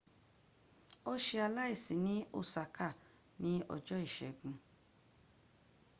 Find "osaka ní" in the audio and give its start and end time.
2.39-3.51